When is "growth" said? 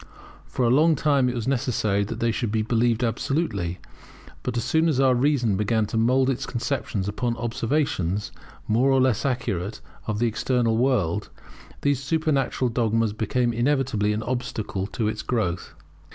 15.21-15.75